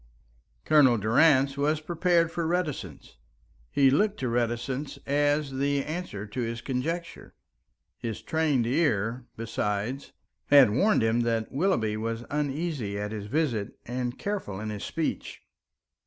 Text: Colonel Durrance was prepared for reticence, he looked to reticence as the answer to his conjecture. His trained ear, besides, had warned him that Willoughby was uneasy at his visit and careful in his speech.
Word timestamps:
Colonel 0.65 0.97
Durrance 0.97 1.55
was 1.57 1.79
prepared 1.79 2.31
for 2.31 2.47
reticence, 2.47 3.17
he 3.69 3.91
looked 3.91 4.19
to 4.21 4.29
reticence 4.29 4.97
as 5.05 5.51
the 5.51 5.85
answer 5.85 6.25
to 6.25 6.41
his 6.41 6.59
conjecture. 6.59 7.35
His 7.99 8.23
trained 8.23 8.65
ear, 8.65 9.27
besides, 9.37 10.11
had 10.47 10.71
warned 10.71 11.03
him 11.03 11.19
that 11.19 11.51
Willoughby 11.51 11.97
was 11.97 12.25
uneasy 12.31 12.97
at 12.97 13.11
his 13.11 13.27
visit 13.27 13.73
and 13.85 14.17
careful 14.17 14.59
in 14.59 14.71
his 14.71 14.83
speech. 14.83 15.41